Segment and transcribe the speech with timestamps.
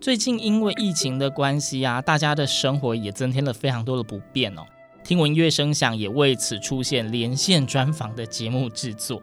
[0.00, 4.62] 最近因为疫情的关系啊，大家的生活也增添了非常多的不便哦。
[5.02, 9.20] 听闻乐声响也为此出现连线专访的节目制作。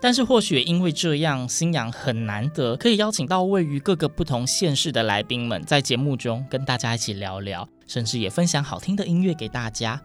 [0.00, 10.00] 但是或许因为这样，新阳很难得可以邀请到位于各个不同县市的来宾们，在节目中跟大家一起聊聊，甚至也分享好听的音乐给大家。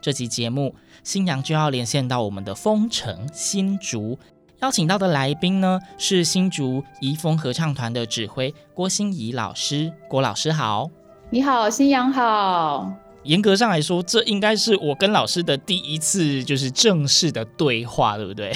[0.00, 0.74] 这集节目，
[1.04, 4.18] 新阳就要连线到我们的丰城新竹。
[4.62, 9.90] 邀请到的来宾呢，是新竹怡风合唱团的指挥郭心怡老师。
[10.06, 10.90] 郭老师好，
[11.30, 12.92] 你好，新阳好。
[13.22, 18.52] 严格上来说，这应该是我跟老师的第一次就是正式的对话，对不对？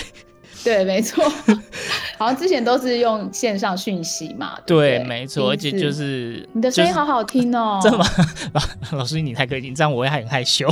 [0.65, 1.23] 对，没错，
[2.17, 4.59] 好像之前都是用线上讯息嘛。
[4.67, 7.79] 对，对，没错，而且就是你的声音好好听哦。
[7.83, 8.07] 真的吗？
[8.53, 8.63] 老
[8.99, 10.67] 老师你太客气，这样我会很害羞。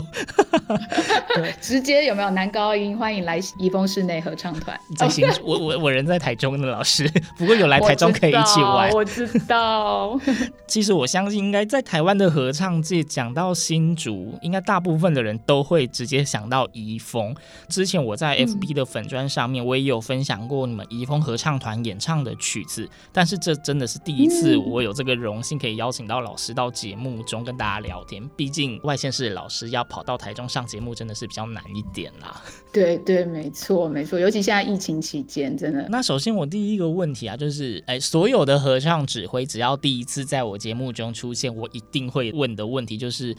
[1.37, 2.97] 对， 直接有没有男高音？
[2.97, 4.79] 欢迎来怡丰室内合唱团。
[4.97, 7.07] 在新竹，我我我人在台中的老师，
[7.37, 8.91] 不过有来台中可以一起玩。
[8.93, 10.09] 我知道。
[10.09, 17.35] 我知道其实我相信，应该在台湾的合唱界讲到新竹，应该大部分的人都会直接想到怡丰。
[17.69, 28.23] 之前我在 FB 的粉砖上面，我也有分享过你们沂风合唱团演唱的曲子，但是这真的是第一次，我有这个荣幸可以邀请到老师到节目中跟大家聊天。
[28.37, 32.43] 毕竟外县市的老师要跑到台中上节目，真的是比较难一点啦。
[32.73, 35.87] 对对，没错没错，尤其现在疫情期间，真的。
[35.89, 43.37] 那首先我第一个问题啊，就是哎，所有的合唱指挥只要第一次在我节目中出现，我一定会问的问题就是，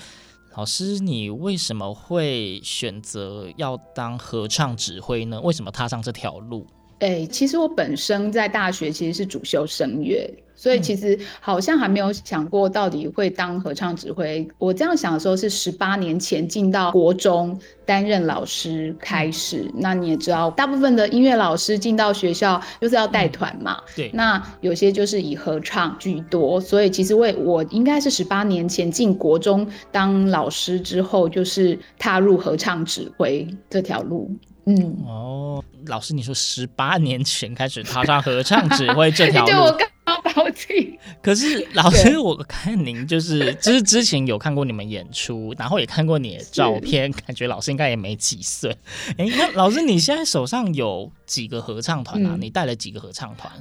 [0.56, 5.42] 老师你为什么会选择要当合唱指挥呢？
[5.42, 6.68] 为什么踏上这条路？
[7.04, 10.34] 哎，其实我本身在大学其实是主修声乐。
[10.56, 14.48] 所以其实好像还没有想过到底会当合唱指挥。
[14.58, 19.70] 我这样想的时候是十八年前进到国中担任老师开始。
[19.76, 23.78] 那你也知道，大部分的音乐老师进到学校就是要带团嘛。
[23.94, 24.10] 对。
[24.14, 26.62] 那有些就是以合唱居多。
[26.62, 34.32] 所以其实为我应该是十八年前进国中当老师之后，就是踏入合唱指挥这条路。
[34.66, 34.98] 嗯。
[35.06, 39.52] 哦，老师，你说十八年前开始踏上合唱指挥这条 路。
[39.52, 40.98] 对，我刚刚抱歉。
[41.22, 48.76] 可是老师，我看您就是，就是之前有看过你们演出，然后也看过你的照片，感觉老师应该也没几岁。
[49.18, 52.32] 哎、欸，那老师你现在手上有几个合唱团啊？
[52.34, 53.52] 嗯、你带了几个合唱团？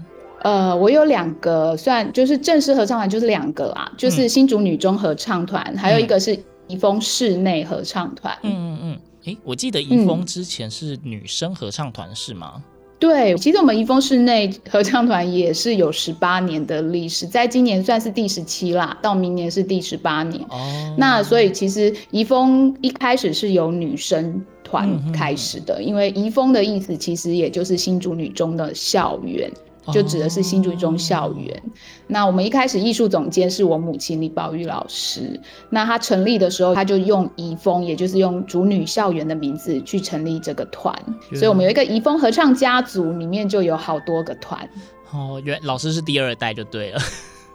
[0.43, 6.37] 呃，我有两个，算就是正式合唱团，就是两个啦，就是新竹女中合唱团，嗯、还有一个是
[6.67, 8.37] 宜丰室内合唱团。
[8.43, 9.01] 嗯嗯嗯。
[9.25, 12.63] 哎、欸，我记得怡丰之前是女生合唱团，是吗？
[12.99, 20.41] 对，其实我们怡丰室内合唱团也是有十八年的历史，在今年算是第十七啦，到明年是第十八年。
[20.51, 29.51] 哦，那所以其实怡丰一开始是由女生团开始的，嗯、因为怡丰的意思其实也就是新竹女中的校园。
[29.91, 31.49] 就指的是新竹中校园。
[31.65, 31.73] Oh.
[32.07, 35.41] 那我们一开始艺术总监是我母亲李宝玉老师。
[35.71, 40.95] 那她成立的时候，她就用怡风，也就是用竹女校园的名字去成立这个团。
[41.35, 44.69] 所以我们有一个怡风合唱家族，里面就有好多个团。
[45.11, 47.01] 哦，原老师是第二代就对了。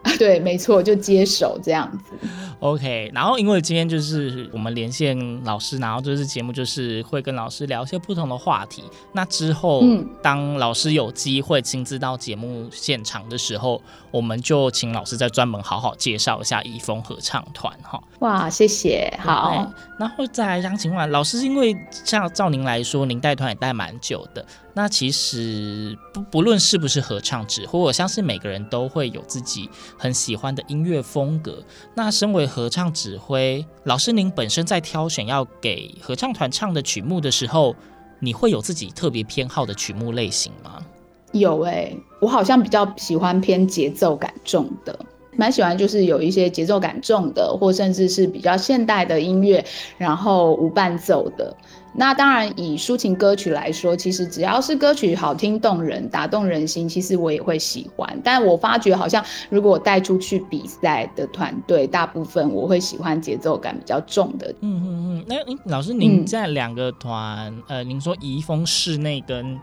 [0.18, 2.28] 对，没错，就接手这样子。
[2.60, 8.84] OK，然后因为今天就是我们连线老师，然后这次节目就是会跟老师聊一些不同的话题。
[9.12, 18.02] 那之后，嗯，当老师有机会亲自到节目现场的时候，我们就请老师再专门好好介绍一下怡风合唱团哈。
[18.20, 19.72] 哇，谢谢，好。
[20.00, 24.44] 然后再来想请问老师，因为像照您来说，您带团也带蛮久的。
[24.78, 31.64] 那其实不不论是不是合唱指挥，我相信每个人都会有自己很喜欢的音乐风格。
[31.96, 37.76] 那身为合唱指挥，老师您本身在挑选要给合唱团唱的曲目的时候，
[38.20, 40.86] 你会有自己特别偏好的曲目类型吗？
[41.32, 45.00] 有诶、我好像比较喜欢偏节奏感重的。
[45.38, 49.64] 蛮喜欢就是有一些节奏感重的，或甚至是比较现代的音乐，
[49.98, 51.56] 然后无伴奏的。
[52.00, 58.22] 那当然，以抒情歌曲来说，其实只要是歌曲好听动人、打动人心，其实我也会喜欢。
[58.24, 64.54] 但我发觉好像，如果我带出去比赛的团队，大部分我会喜欢节奏感比较重的。
[64.62, 64.88] 嗯嗯
[65.18, 65.26] 嗯。
[65.28, 65.36] 那
[65.72, 69.60] 老师，您在两个团，嗯、呃，您说怡丰室内跟。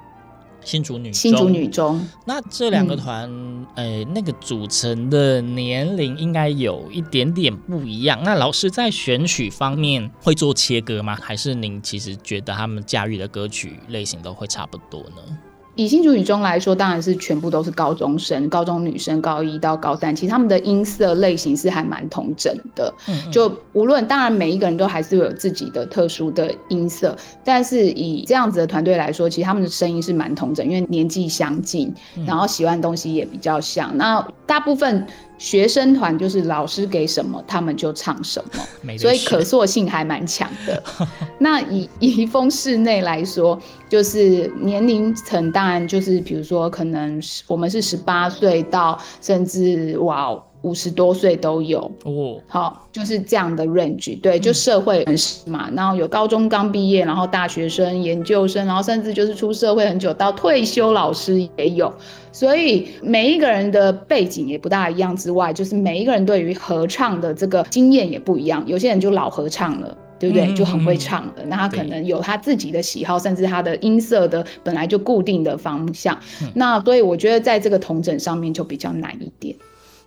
[0.64, 8.20] 新竹女中，新竹女中，那这两个团，嗯、呃，那个组成的年龄应该有一点点不一样。
[8.24, 11.16] 那老师在选曲方面会做切割吗？
[11.20, 15.38] 还是您其实觉得他们驾驭的歌曲类型都会差不多呢？
[15.76, 22.92] 以新竹女中来说，当然是全部都是高中生，高中女生，高一到高三，其实他们的音色类型是还蛮同整的。
[23.08, 31.92] 嗯嗯，就无论当然每一个人都还是会有自己的特殊的音色，但是以这样子的团队来说，其实他们的声音是蛮同整，因为年纪相近，
[32.26, 33.90] 然后喜欢的东西也比较像。
[33.94, 35.06] 嗯、那大部分。
[35.38, 40.82] 学生团就是老师给什么，他们就唱什么， 所以可塑性还蛮强的。
[41.38, 50.42] 那以怡丰室内来说，就是年龄层当然就是，比如说可能我们是十八岁到甚至哇。
[50.64, 51.80] 五十多岁都有。
[52.04, 61.92] 哦，好，就是这样的 range，对，就社会人士嘛，嗯、然后有高中刚毕业，然后大学生、研究生，然后甚至就是出社会很久到退休老师也有，
[62.32, 70.46] 所以每一个人的背景也不大一样之外，就是每一个人对于合唱的这个经验也不一样，有些人就老合唱了，对不对？
[70.46, 79.54] 嗯、就很会唱了，那他可能有他自己的喜好，甚至他的音色的本来就固定的方向，嗯、那所以我觉得在这个同整上面就比较难一点。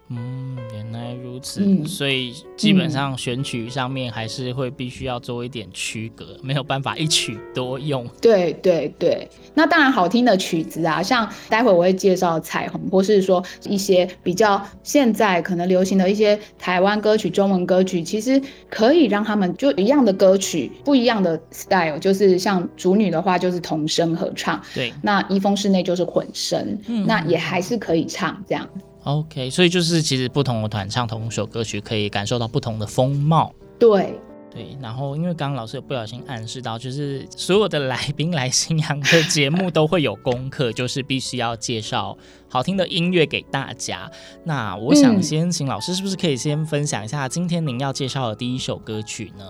[0.10, 8.08] 嗯，原来如此，嗯、所以基本上选曲上面还是会必须要做一点区隔，嗯、没有办法一曲多用。
[8.22, 28.66] 对对对，那当然好听的曲子啊，像待会我会介绍彩虹，或是说一些比较现在可能流行的一些台湾歌曲、中文歌曲，其实可以让他们就一样的歌曲，不一样的 style，就是像主女的话就是童声合唱，对，那一封室内就是混声，嗯，那也还是可以唱这样。
[29.08, 33.54] OK，所以就是其实不同的团唱同一首歌曲，可以感受到不同的风貌。
[33.80, 34.20] 对
[34.54, 42.18] 对，然后因为刚刚老师有不小心暗示到，就是所有的来宾来新阳的节目都会有功课，就是必须要介绍
[42.50, 44.12] 好听的音乐给大家。
[44.44, 49.46] 那我想先请老师，是不是可以先分享一下今天您要介绍的第一首歌曲呢？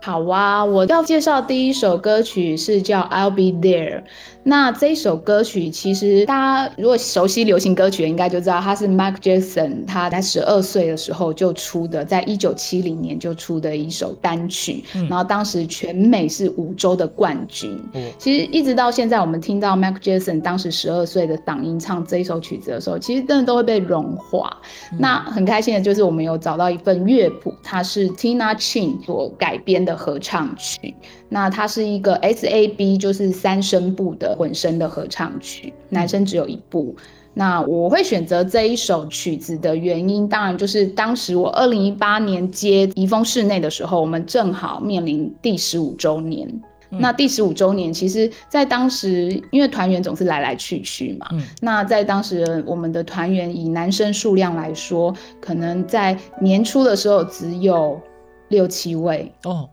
[0.00, 4.02] 好啊，我要介绍第一首歌曲是叫《I'll Be There》。
[4.48, 6.34] 那这一首歌曲，其实大
[6.66, 14.82] 家如果熟悉流行歌曲，应该就知道它是 Michael Jackson 他在十二岁的时候就出的，在一九七零年就出的一首单曲。
[14.94, 17.78] 嗯、然后当时全美是五周的冠军。
[17.92, 24.56] 嗯、其实一直到现在，我们听到 Michael Jackson 当时十二岁的嗓音唱这一首曲子的时候，其实真的都会被融化。
[24.92, 30.94] 嗯、那很开心的就是我们有找到一份乐谱，它是 Tina Chin 所改编的合唱曲。
[31.28, 36.94] 那它是一个 S A B，就是三声部的混声的合唱曲，男生只有一部。
[37.34, 46.48] 那我会选择这一首曲子的原因，当然就是当时我二零一八年接怡丰室内的时候，我们正好面临第十五周年。
[46.90, 58.00] 嗯、那第十五周年，其实在当时，因为团员总是来来去去嘛，嗯、那在当时我们的团员以男生数量来说，可能在年初的时候只有
[58.48, 59.68] 六七位哦。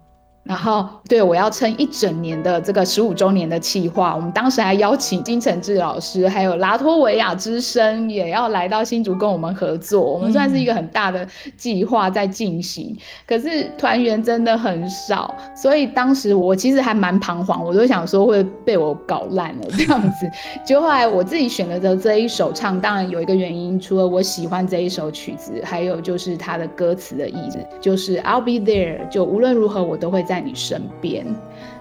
[0.45, 9.99] 然后，对，我要撑一整年的这个十五周年的企划，我们当时还邀请金承志老师，还有拉脱维亚之声也要来到新竹跟我们合作。
[9.99, 20.29] 我们算是一个很大的计划在进行，嗯、可是团员真的很少，所以当时我其实还蛮彷徨，我都想说会被我搞烂了这样子。
[20.63, 30.34] 就后来我自己选择的这一首唱，当然有一个原因，除了我喜欢这一首曲子，还有就是它的歌词的意思，就是 I'll be there，就无论如何我都会在。
[30.35, 31.25] 在你身边，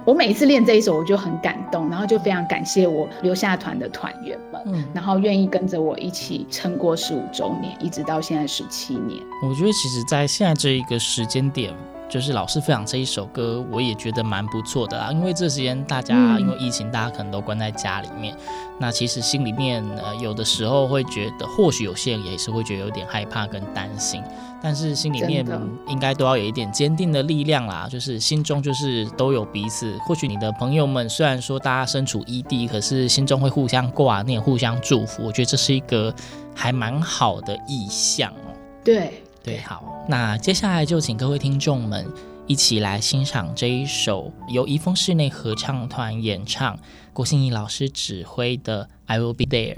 [0.04, 9.20] 我每次练这一首，我就很感动，然后就非常感谢我留下团的团员们，嗯，然后愿意跟着我一起撑过十五周年，一直到现在十七年。
[9.42, 11.74] 我觉得其实，在现在这一个时间点。
[12.14, 15.10] 就是老师分享这一首歌，我也觉得蛮不错的啦。
[15.10, 24.22] 因为这时间大家因为疫情，大家可能都关在家里面，嗯、那其实心里面呃有的时候会觉得，或许有些人也是会觉得有点害怕跟担心，
[24.62, 25.44] 但是心里面
[25.88, 27.88] 应该都要有一点坚定的力量啦。
[27.90, 29.98] 就是心中就是都有彼此。
[30.06, 35.24] 或许你的朋友们虽然说大家身处异地，可是心中会互相挂念、互相祝福。
[35.24, 36.14] 我觉得这是一个
[36.54, 38.54] 还蛮好的意向哦。
[38.84, 39.23] 对。
[39.44, 42.10] 对，好，那接下来就请各位听众们
[42.46, 46.78] 一起来欣赏这一首由怡丰室内合唱团演唱、
[47.12, 49.76] 郭心怡老师指挥的《I Will Be There》。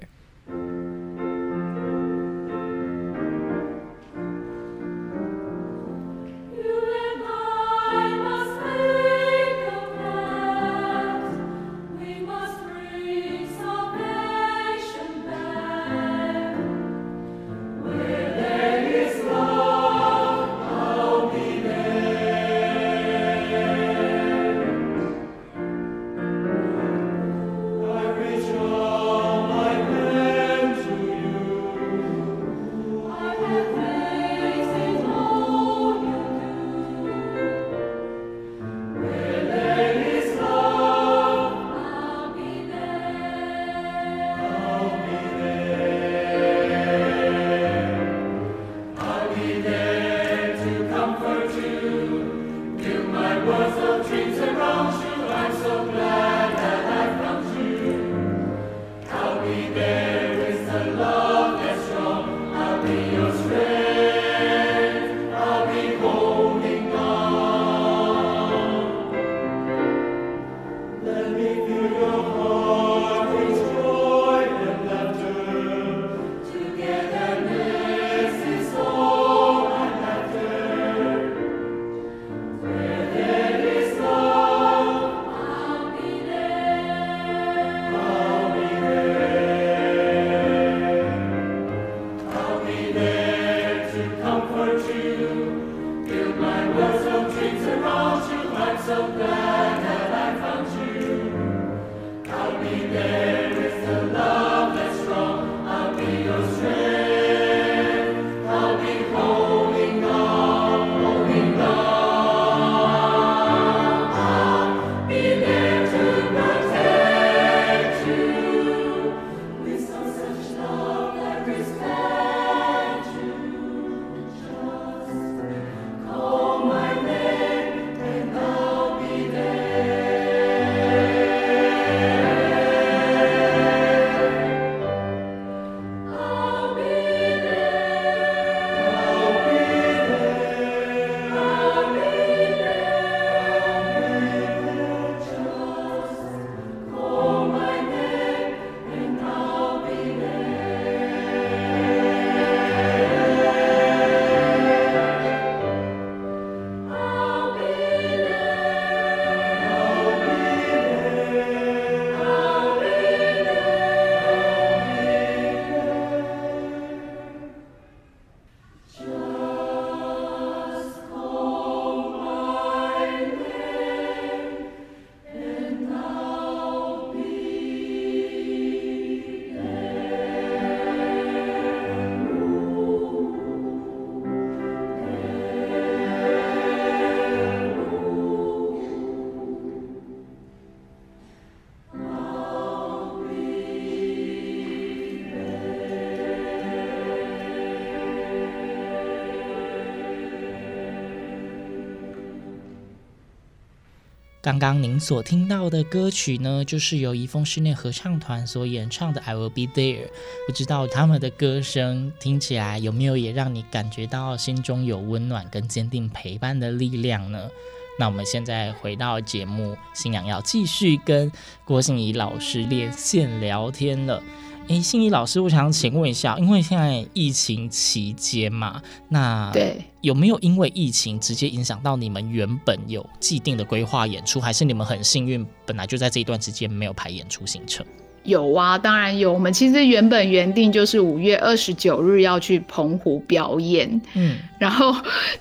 [204.47, 210.05] 刚刚您所听到的歌曲呢，就是由怡丰室内合唱团所演唱的《I Will Be There》。
[210.47, 217.51] 不知道他们的歌声听起来有没有也让你感觉到心中有温暖跟坚定陪伴的力量呢？
[217.99, 221.33] 那我们现在回到节目，新娘要继续跟
[221.65, 224.23] 郭心怡老师连线聊天了。
[224.69, 237.87] 哎，心怡老师，我想请问一下，因为现在疫情期间嘛，那对有没有因为疫情直接影响到你们原本有既定的规划演出，还是你们很幸运，本来就在这一段时间没有排演出行程？
[238.27, 239.33] 有啊，当然有。
[239.33, 244.95] 我们其实原本原定就是五月二十九日要去澎湖表演，嗯， 然后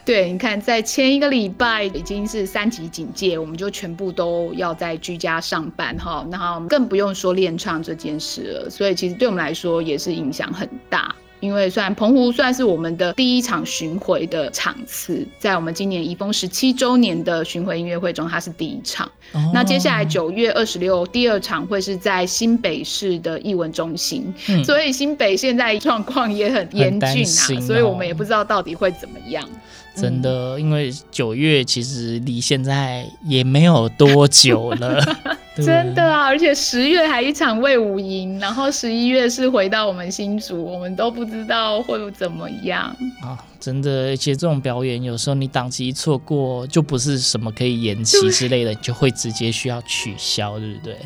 [0.05, 8.69] 对，你看在前一个礼拜已经是三级警戒，我们就全部都要在居家上班哈，然后更不用说练唱这件事了。
[8.69, 11.13] 所以其实对我们来说也是影响很大。
[11.45, 19.05] 因为算澎湖算是我们的第一场巡回的场次，在我们今年怡丰十七周年的巡回音乐会中，它是第一场。
[19.33, 29.47] 哦、那接下来九月二十六第二场会是在新北市的艺文中心，嗯、所以新北现在状况也很严峻啊，哦、所以我们也不知道到底会怎么样。
[29.95, 34.99] 真的，因为九月其实离现在也没有多久了。
[35.55, 43.41] 对真的啊，而且十月还一场魏武营，然后十一月是回到我们新竹，我们都不知道会怎么样啊！
[43.59, 50.97] 真的，而且这种表演有时候你档期一错过，就不是什么可以延期之类的，对就会直接需要取消，对不对？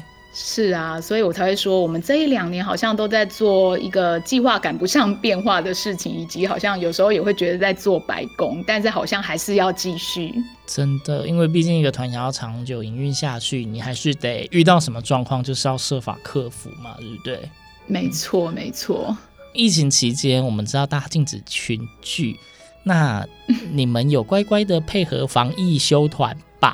[0.41, 10.34] 是啊，所以我才会说，我们这一两年好像都在做一个计划赶不上变化的事情，以及好像有时候也会觉得在做白工，但是好像还是要继续。
[10.65, 17.50] 真的，因为毕竟一个团想要长久营运下去，你还是得遇到什么状况，就是要设法克服嘛，对不对？
[17.86, 19.15] 没错，没错。
[19.53, 22.39] 疫情期间，我们知道大家禁止群聚，
[22.84, 23.27] 那
[23.72, 26.74] 你们有乖乖的配合防疫休团吧？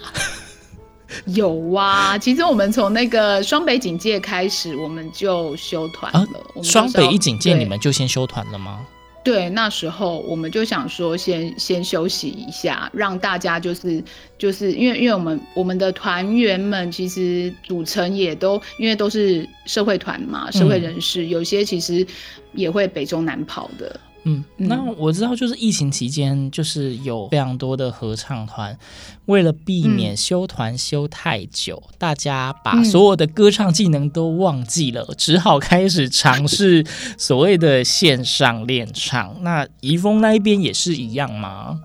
[1.36, 6.20] 有啊，其实我们从那个双北警戒开始，我们就休团了。
[6.20, 8.86] 啊、双北一警戒，你们就先休团了吗？
[9.24, 14.04] 对，那时候我们就想说先，先先休息一下，让大家就是
[14.38, 22.06] 就是因为因为我们我们的团员们其实组成也都因为都是社会团嘛，社会人士，嗯、有些其实
[22.54, 24.00] 也会北中南跑的。
[24.28, 28.78] 嗯，那我知道，就是疫情期间，就是有非常多的合唱团，
[29.26, 36.84] 为了避免休团休太久，嗯、大家把所有的歌唱技能都忘记了，嗯、只好开始尝试
[37.18, 39.36] 所谓的线上练唱。
[39.42, 41.80] 那怡丰那一边也是一样吗？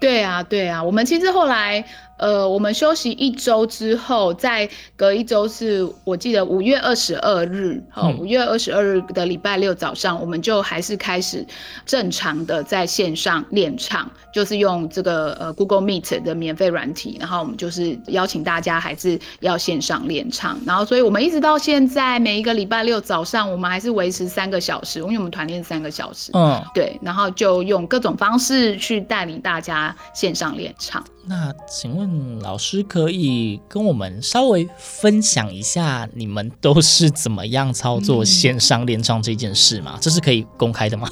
[0.00, 1.84] 对啊，对啊，我们其实后来。
[2.16, 11.44] 呃，我们休息一周之后，再隔一周是我记得五月二十二日，好、嗯，五月二十二日的礼拜六早上，我们就还是开始
[11.84, 31.04] 正常的在线上练唱，就是用这个呃 Google Meet 的免费软体，然后我们就是邀请大家还是要线上练唱，然后所以我们一直到现在每一个礼拜六早上，我们还是维持三个小时，因为我们团练三个小时，嗯，对，然后就用各种方式去带领大家线上练唱。
[31.26, 32.03] 那请问
[32.40, 39.92] 老师可以跟我们稍微分享一下你们都是怎么样操作线上练唱这件事吗？
[39.94, 41.10] 嗯、这是可以公开的吗？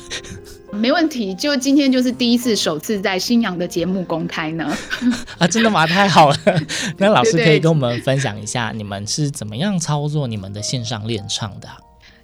[0.72, 4.74] 没问题，就今天就是第一次首次在新阳的节目公开呢。
[5.38, 5.86] 啊，真的吗？
[5.86, 6.36] 太好了！
[6.96, 11.68] 那老师可以跟我们分享一下你们是怎么样操作你们的线上练唱的？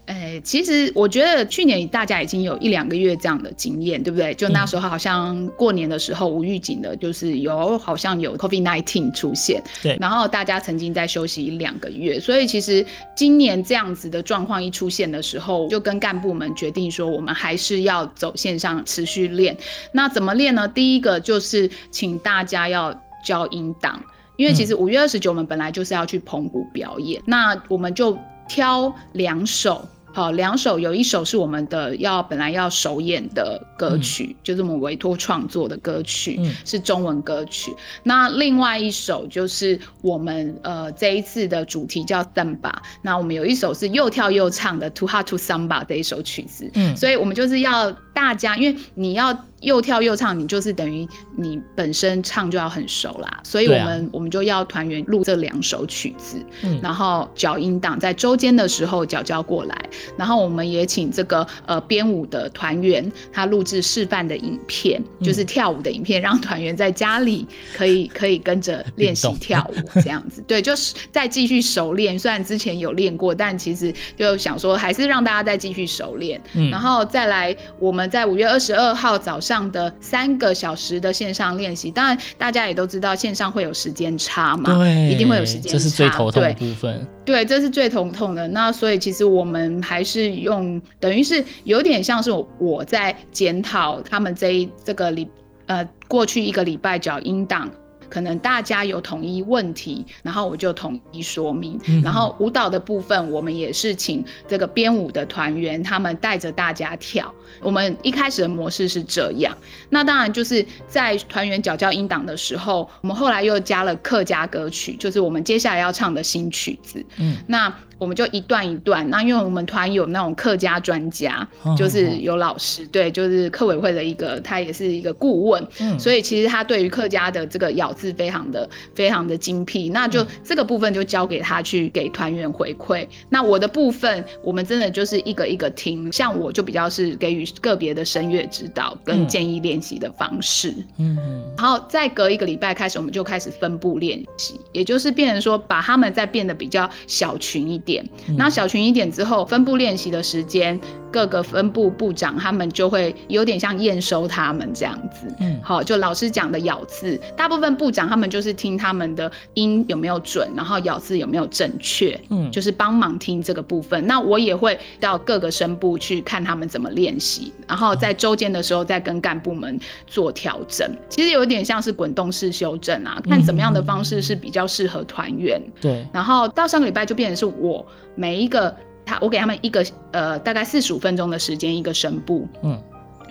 [0.09, 4.33] 哎，其实我觉得去年大家已经有一两个月这样的经验，对不对？
[4.33, 9.99] 就那时候好像过年的时候无预警的，就是有好像有 COVID nineteen 出现，对。
[10.01, 19.55] 然后大家曾经在休息一两个月，所以其实今年这样子的状况一出现的时候，就跟干部们决定说，我们还是要走线上持续练。
[19.93, 20.67] 那怎么练呢？
[20.67, 24.03] 第一个就是请大家要交音档，
[24.37, 28.17] 因为其实五月二十九我们本来就是要去澎湖表演，嗯、那我们就
[28.49, 29.87] 挑两首。
[30.19, 37.73] 好，两首有一首是我们的要本来要首演的歌曲，嗯、就是我们委托创作的歌曲，嗯、是中文歌曲。
[38.03, 46.69] 那另外一首就是我们呃这一次的主题叫 Samba，那我们有一首是又跳又唱的 Too Hot to Samba 这一首曲子。
[46.75, 49.45] 嗯，所以我们就是要大家，因为你要。
[49.61, 51.05] 又跳又唱，你就是等于
[51.37, 59.77] 你本身唱就要很熟啦，所以我们、啊、我们就要团员录这两首曲子，嗯，然后脚音档在周间的时候脚交过来，
[60.17, 67.45] 然后我们也请这个呃编舞的团员他录制示范的影片，嗯、就是跳舞的影片，让团员在家里
[67.77, 72.17] 可以 可以跟着练习跳舞这样子，对，就是再继续熟练。
[72.17, 79.59] 虽然之前有练过，但其实就想说还是让大家再继续熟练，嗯，然后再来我们在五月二十二号早上。
[79.71, 81.91] 的三个小时的线上练习。
[81.91, 87.07] 当然，大家也都知道线上会有时间差嘛，对，一定会有时间差，这是最头痛的部分。
[87.25, 88.47] 对，对，这是最头痛的。
[88.49, 95.29] 那所以其实我们还是用，等于是有点像是我在检讨他们这一这个礼
[95.67, 97.71] 呃过去一个礼拜缴音档。
[98.09, 101.79] 可能大家有统一问题，然后我就统一说明。
[101.87, 107.33] 嗯、然后舞蹈的部分，我们也是请这个编舞的团员，他们带着大家跳。
[107.61, 109.57] 我们一开始的模式是这样。
[109.89, 117.05] 那当然就是在团员脚教音档的时候，我们后来又加了客家歌曲，就是我们接下来要唱的新曲子。
[117.17, 117.75] 嗯，那。
[117.99, 133.05] 我们就一段一段，那因为我们团有那种客家专家，哦、就是有老师，哦、对，就是客委会的一个，他也是一个顾问，嗯，所以其实他对于客家的这个咬字非常的非常的精辟，那就这个部分就交给他去给团员回馈。
[133.05, 147.88] 嗯、那我的部分，我们真的就是一个一个听，像我就比较是给予个别的声乐指导跟建议练习的方式，嗯嗯，然后再隔一个礼拜开始，我们就开始分部练习，也就是变成说把他们再变得比较小群一点。
[147.89, 148.05] 点，
[148.37, 150.79] 那小群一点之后，分布练习的时间，
[151.11, 155.27] 各个分部部长他们就会有点像验收他们这样子。
[155.41, 162.19] 嗯，好，就老师讲的咬字，大部分部长他们就是听他们的音有没有准，然后咬字有没有正确。
[162.31, 164.07] 嗯，就是帮忙听这个部分。
[164.07, 170.91] 那我也会到各个声部去看他们怎么练习，然后在周间的时候再跟干部们做调整。
[171.09, 175.61] 其实有点像是滚动式修正啊，看怎么样的方式是比较适合团员。
[175.81, 177.87] 对，然后到上个礼拜就变成是我。
[178.15, 178.75] 每一个
[179.09, 182.79] 他，我给他们一个呃，大概四十五分钟的时间，一个声部，嗯，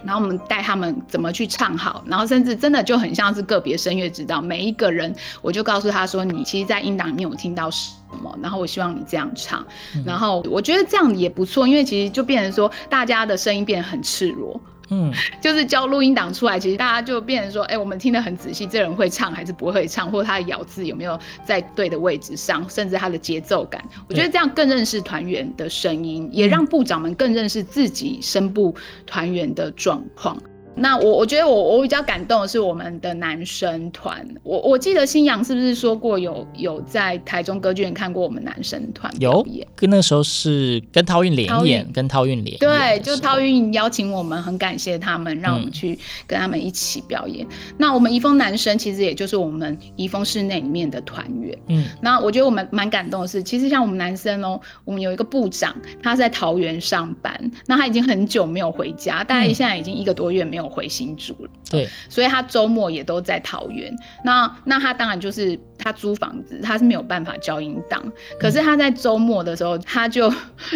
[0.03, 7.91] 然后我们带他们怎么去唱好，然后甚至真的就很像是个别声乐指导，每一个人我就告诉他说，你其实，在音档里面有听到什
[8.23, 14.59] 么，然后我希望你这样唱，嗯、然后我觉得这样也不错，因为其实就变成说大家的声音变得很赤裸。
[14.89, 28.73] 嗯，就是交录音档出来，其实大家就变成说，哎、我们听得很仔细，这人会唱还是不会唱，或者他的咬字有没有在对的位置上，甚至他的节奏感，我觉得这样更认识团员的声音，也让部长们更认识自己声部
[29.05, 30.37] 团员的状况。
[30.77, 39.11] 那我我觉得我我比较感动的是我们的男生团，我我记得新阳是不是说过有有在台中歌剧院看过我们男生团？
[39.19, 47.43] 有，跟那时候是跟涛韵联演，跟涛韵联对，就涛韵邀请我们，很感谢他们，让我们去跟他们一起表演。
[47.49, 60.66] 嗯、那我们怡丰男生其实也就是我们怡丰室内里面的团员，嗯，那我觉得我们蛮感动的是，其实像我们男生哦，我们有一个部长，他在桃园上班，那他已经很久没有回家，大概现在已经一个多月没有。
[60.67, 63.93] 回新竹了，对，所以他周末也都在桃园。
[64.23, 68.03] 那那他当然就是他租房子，他是没有办法交音档。
[68.39, 70.31] 可是他在周末的时候，他就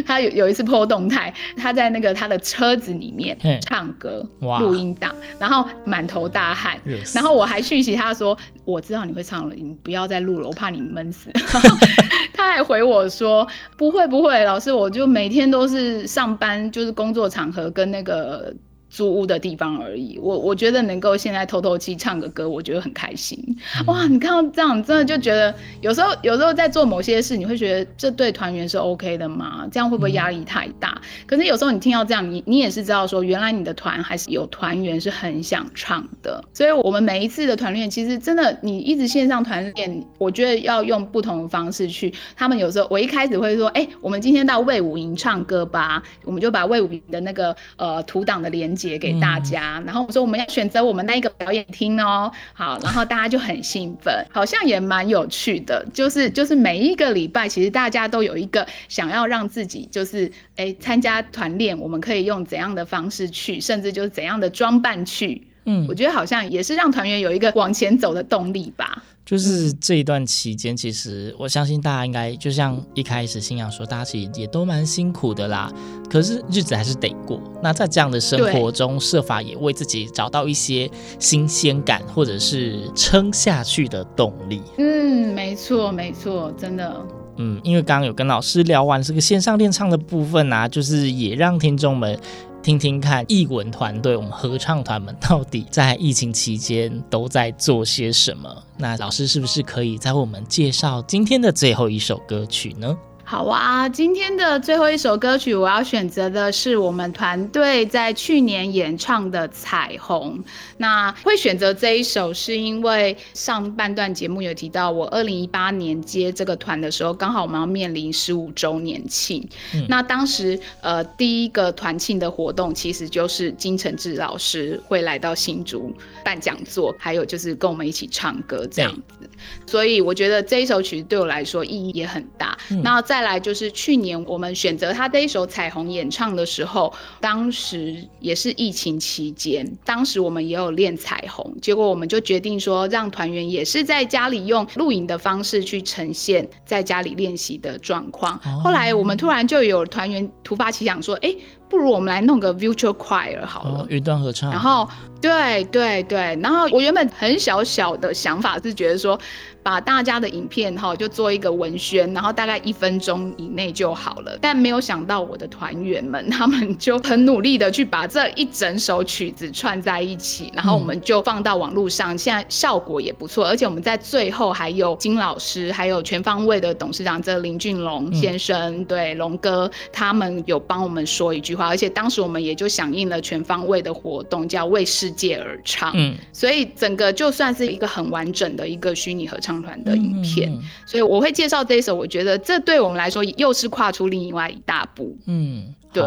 [0.05, 6.79] 他有有一次 po 动态，他在那个他的车子里面唱歌录音档，然后满头大汗。
[7.13, 11.29] 然后我还讯息他说：“我知道你会唱了，你不要再录了，我怕你闷死。
[12.33, 18.53] ”他还回我说：“不会不会，老师，我就每天都是上班，就是工作场合跟那个。”
[18.91, 23.39] 租屋的地方而已，我我觉得能够现在透透气唱个歌，我觉得很开心。
[23.79, 29.65] 嗯、哇，你看到这样，真的就觉得有时候有时候在做某些事，你会觉得这对团员是 OK 的吗？
[29.71, 30.89] 这样会不会压力太大？
[31.01, 36.43] 嗯、可是有时候你听到这样，你你也是知道说，原来你的团还是有团员是很想唱的。
[36.53, 42.13] 所以，我们每一次的团练，其实真的你一直线上团练，我觉得要用不同的方式去。
[42.35, 48.75] 他们有时候我一开始会说，哎、欸，我们今天到魏武营唱歌吧，我们就把魏武营的那个呃图档的连。
[48.89, 69.03] 写给大家，嗯、然后我说我们要选择我们那一个表演厅哦，好，然后大家就很兴奋，好像也蛮有趣的，就是就是每一个礼拜，其实大家都有一个想要让自己就是哎参加团练，我们可以用怎样的方式去，甚至就是怎样的装扮去，嗯，我觉得好像也是让团员有一个往前走的动力吧。
[69.23, 75.71] 就是这一段期间，其实我相信大家应该就像一开始新阳说，大家其实也都蛮辛苦的啦。
[76.09, 77.39] 可是日子还是得过。
[77.61, 84.61] 那在这样的生活中，设法也为自己找到一些新鲜感，或者是撑下去的动力。
[84.79, 87.20] 嗯，没错，没错，真的。
[87.37, 92.19] 嗯，因为刚刚有跟老师聊完这个线上练唱的部分啊，就是也让听众们。
[92.63, 98.55] 听听看，艺文团队，我们合唱团们到底在疫情期间都在做些什么？
[98.77, 102.95] 那老师是不是可以再为我们介绍今天的最后一首歌曲呢？
[103.31, 110.37] 好啊，今天的最后一首歌曲，我要选择的是我们团队在去年演唱的《彩虹》。
[110.75, 119.47] 那会选择这一首，是因为上半段节目有提到，我二零一八年接这个团的时候，刚好我们要面临十五周年庆。
[119.75, 129.29] 嗯、那当时呃，第一个团庆的活动，其实就是金承志老师会来到新竹办讲座，还有就是跟我们一起唱歌这样子。
[129.65, 132.57] 所以我觉得这一首曲子对我来说意义也很大。
[132.69, 148.35] 嗯、那再来就是去年我们选择他这一首《彩虹》演唱的时候，当时也是疫情期间，当时我们也有练彩虹，结果我们就决定说，让团员也是在家里用录影的方式去呈现在家里练习的状况。
[148.45, 151.37] 哦、后来我们突然就有团员突发奇想说，哎、欸，
[151.71, 154.51] 不如我们来弄个 virtual choir 好了，云端合唱。
[154.51, 154.87] 然后，
[155.21, 159.17] 对对对，然后我原本很小小的想法是觉得说。
[159.63, 164.37] 把大家的影片哈就做一个文宣，然后大概一分钟以内就好了。
[164.41, 173.45] 但没有想到我的团员们，他们就很努力的去把这一整首曲子串在一起，然后我们就放到网络上，现在效果也不错。
[173.45, 181.67] 而且我们在最后还有金老师，还有全方位的董事长这林俊龙先生，嗯、对龙哥他们有帮我们说一句话。
[181.67, 185.91] 而且当时我们也就响应了全方位的活动，叫为世界而唱。
[185.93, 189.50] 嗯，所以整个就算是一个很完整的一个虚拟合唱。
[189.59, 191.95] 团的影片，嗯、所以我会介绍这一首。
[191.95, 195.17] 我觉得这对我们来说又是跨出另外一大步。
[195.25, 196.05] 嗯，对，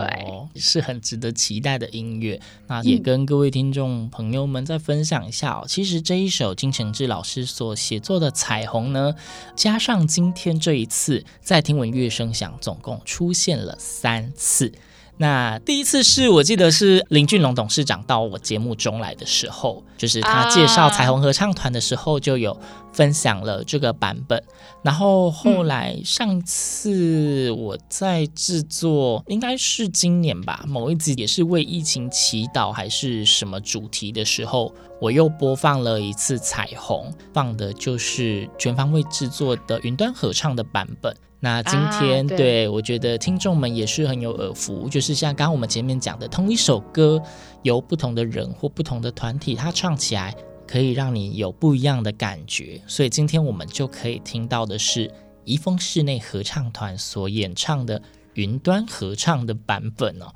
[0.54, 2.40] 是很值得期待的音乐。
[2.68, 5.62] 那也跟各位听众朋友们再分享一下哦。
[5.64, 9.12] 嗯、其实这一首金承志老师所写作的《彩虹》呢，
[9.56, 14.72] 加上今天这一次在听闻乐声响，总共出现了三次。
[15.16, 22.58] 那第一次是我记得是林俊龙董事长到我节目中来的时候，就是他介绍彩虹合唱团的时候就有
[22.94, 24.42] 分享了这个版本。
[24.82, 41.14] 然后后来上次我在制作，应该是今年吧，某一集也是为疫情祈祷还是什么主题的时候，我又播放了一次彩虹，放的就是全方位制作的云端合唱的版本。
[41.40, 47.22] 那今天、啊、对，对我觉得听众们也是很有耳福，就是像刚刚我们前面讲的，同一首歌
[47.62, 50.34] 由不同的人或不同的团体，他唱起来
[50.74, 52.82] 可以让你有不一样的感觉。
[52.88, 55.08] 所以今天我们就可以听到的是
[55.44, 58.02] 怡丰室内合唱团所演唱的
[58.34, 60.26] 云端合唱的版本哦。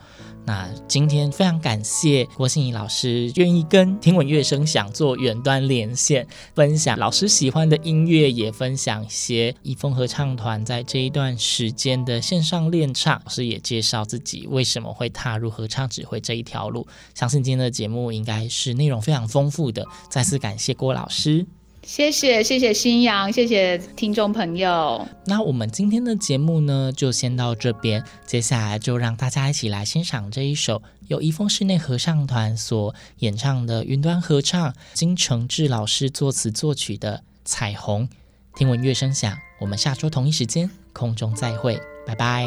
[0.46, 13.20] 那今天非常感谢郭心怡老师愿意跟听闻乐声响做远端连线，分享老师喜欢的音乐，也分享一些一风合唱团在这一段时间的线上练唱。
[13.24, 16.86] 老师也介绍自己为什么会踏入合唱指挥这一条路。
[17.14, 19.86] 相信今天的节目应该是内容非常丰富的。
[20.08, 21.57] 再次感谢郭老师。
[21.88, 25.08] 谢谢谢谢新阳，谢谢听众朋友。
[25.24, 28.04] 那我们今天的节目呢，就先到这边。
[28.26, 38.06] 接下来就让大家一起来欣赏这一首由怡丰室内合唱团所演唱的云端合唱，金承志老师作词作曲的《彩虹》。
[38.54, 42.46] 听闻乐声响，我们下周同一时间空中再会，拜拜。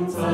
[0.00, 0.29] 虹